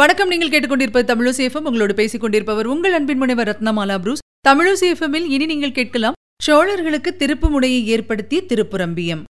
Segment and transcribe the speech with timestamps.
[0.00, 0.30] வணக்கம்.
[0.30, 4.22] நீங்கள் கேட்டுக்கொண்டிருப்பது தமிழசேஃபம் உங்களோடு பேசிக் கொண்டிருப்பவர் உங்கள் அன்பின் முனைவர் ரத்னமாலா புரூஸ்.
[4.48, 9.22] தமிழசேஃபமில் இனி நீங்கள் கேட்கலாம் சோழர்களுக்கு திருப்பு முனையை ஏற்படுத்திய திருப்புரம்பியம்.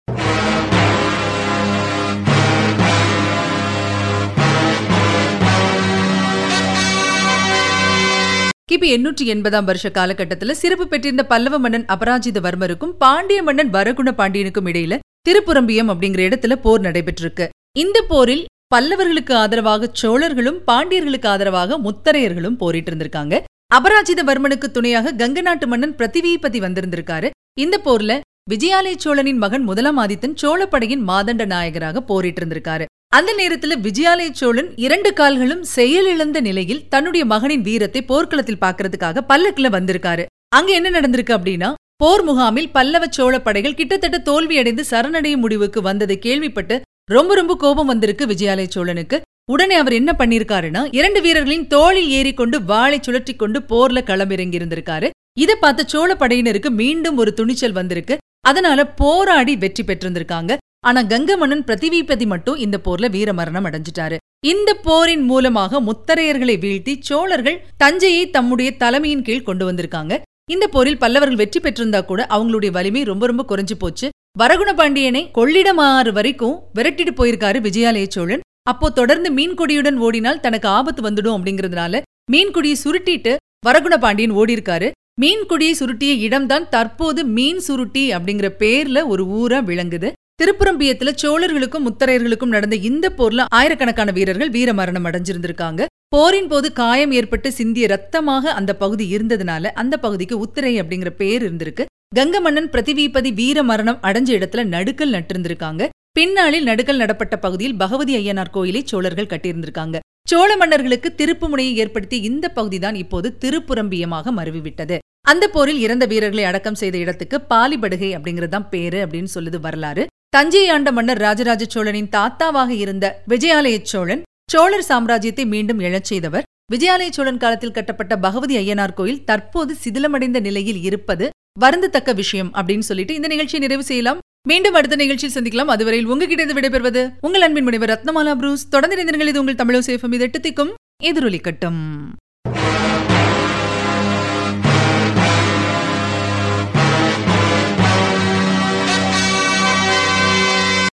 [8.71, 14.69] கிபி எண்ணூற்றி எண்பதாம் வருஷ காலகட்டத்தில் சிறப்பு பெற்றிருந்த பல்லவ மன்னன் அபராஜித வர்மருக்கும் பாண்டிய மன்னன் வரகுண பாண்டியனுக்கும்
[14.73, 17.47] இடையில திருப்புரம்பியம் அப்படிங்கிற இடத்துல போர் நடைபெற்றிருக்கு.
[17.83, 23.35] இந்த போரில் பல்லவர்களுக்கு ஆதரவாக சோழர்களும் பாண்டியர்களுக்கு ஆதரவாக முத்தரையர்களும் போரிட்டு இருந்திருக்காங்க.
[23.77, 27.27] அபராஜிதவர்மனுக்கு துணையாக கங்க நாட்டு மன்னன் பிரதிவீபதி வந்திருந்திருக்காரு.
[27.63, 28.13] இந்த போர்ல
[28.51, 32.85] விஜயாலய சோழனின் மகன் முதலாம் ஆதித்தன் சோழப்படையின் மாதண்ட நாயகராக போரிட்டு இருந்திருக்காரு.
[33.17, 40.25] அந்த நேரத்துல விஜயாலய சோழன் இரண்டு கால்களும் செயலிழந்த நிலையில் தன்னுடைய மகனின் வீரத்தை போர்க்களத்தில் பாக்குறதுக்காக பல்லக்குல வந்திருக்காரு.
[40.57, 41.71] அங்க என்ன நடந்திருக்கு அப்படின்னா
[42.03, 46.77] போர் முகாமில் பல்லவ சோழ படைகள் கிட்டத்தட்ட தோல்வியடைந்து சரணடைய முடிவுக்கு வந்ததை கேள்விப்பட்டு
[47.13, 49.17] ரொம்ப ரொம்ப கோபம் வந்திருக்கு விஜயாலய சோழனுக்கு.
[49.53, 55.09] உடனே அவர் என்ன பண்ணிருக்காருன்னா இரண்டு வீரர்களின் தோளில் ஏறிக்கொண்டு வாளை சுழற்றி கொண்டு போர்ல களமிறங்கி இருந்திருக்காரு
[55.43, 58.15] இதை பார்த்த சோழ படையினருக்கு மீண்டும் ஒரு துணிச்சல் வந்திருக்கு.
[58.49, 60.51] அதனால போராடி வெற்றி பெற்றிருந்திருக்காங்க.
[60.89, 64.17] ஆனா கங்க மன்னன் பிரதிவீபதி மட்டும் இந்த போர்ல வீரமரணம் அடைஞ்சிட்டாரு.
[64.53, 70.13] இந்த போரின் மூலமாக முத்தரையர்களை வீழ்த்தி சோழர்கள் தஞ்சையை தம்முடைய தலைமையின் கீழ் கொண்டு வந்திருக்காங்க.
[70.55, 74.09] இந்த போரில் பல்லவர்கள் வெற்றி பெற்றிருந்தா கூட அவங்களுடைய வலிமை ரொம்ப ரொம்ப குறைஞ்சு போச்சு.
[74.39, 81.35] வரகுண பாண்டியனை கொள்ளிடமாறு வரைக்கும் விரட்டிட்டு போயிருக்காரு விஜயாலய சோழன் அப்போ தொடர்ந்து மீன்கொடியுடன் ஓடினால் தனக்கு ஆபத்து வந்துடும்
[81.37, 82.01] அப்படிங்கறதுனால
[82.33, 83.33] மீன்கொடியை சுருட்டிட்டு
[83.67, 84.87] வரகுண பாண்டியன் ஓடியிருக்காரு.
[85.21, 90.09] மீன்குடியை சுருட்டிய இடம்தான் தற்போது மீன் சுருட்டி அப்படிங்கிற பேர்ல ஒரு ஊரா விளங்குது.
[90.39, 95.81] திருப்புரம்பியத்துல சோழர்களுக்கும் முத்தரையர்களுக்கும் நடந்த இந்த போர்ல ஆயிரக்கணக்கான வீரர்கள் வீரமரணம் அடைஞ்சிருந்திருக்காங்க.
[96.15, 101.85] போரின் போது காயம் ஏற்பட்டு சிந்திய ரத்தமாக அந்த பகுதி இருந்ததுனால அந்த பகுதிக்கு உத்திரை அப்படிங்கிற பேர் இருந்திருக்கு.
[102.11, 105.83] கங்க மன்னன் பிரதிவீபதி வீர மரணம் அடைஞ்ச இடத்துல நடுக்கல் நட்டிருந்திருக்காங்க.
[106.11, 109.97] பின்னாளில் நடுக்கல் நடப்பட்ட பகுதியில் பகவதி ஐயனார் கோயிலை சோழர்கள் கட்டியிருந்திருக்காங்க.
[110.27, 114.97] சோழ மன்னர்களுக்கு திருப்பு முனையை ஏற்படுத்தி இந்த பகுதிதான் இப்போது திருப்புரம்பியமாக மருவிவிட்டது.
[115.27, 120.05] அந்த போரில் இறந்த வீரர்களை அடக்கம் செய்த இடத்துக்கு பாலிபடுகை அப்படிங்கறதுதான் பேரு அப்படின்னு சொல்லுது வரலாறு.
[120.29, 126.47] தஞ்சை ஆண்ட மன்னர் ராஜராஜ சோழனின் தாத்தாவாக இருந்த விஜயாலய சோழன் சோழர் சாம்ராஜ்யத்தை மீண்டும் எழச் செய்தவர்.
[126.73, 131.25] விஜயாலய சோழன் காலத்தில் கட்டப்பட்ட பகவதி ஐயனார் கோயில் தற்போது சிதிலமடைந்த நிலையில் இருப்பது
[131.61, 134.19] வருந்தத்தக்க விஷயம் அப்படின்னு சொல்லிட்டு இந்த நிகழ்ச்சியை நிறைவு செய்யலாம்.
[134.47, 135.73] மீண்டும் அடுத்த நிகழ்ச்சியில் சந்திக்கலாம்.
[135.75, 138.69] அதுவரையில் உங்ககிட்ட இருந்து விடைபெறுவது உங்கள் அன்பின் முனைவர் ரத்னமாலா புரூஸ்.
[138.69, 139.27] தொடர்ந்து இணைந்திருங்கள்.
[139.27, 140.73] இது உங்கள் தமிழோ சேஃபம் இது எட்டு திக்கும்
[141.03, 141.81] எதிரொலிக்கட்டும்.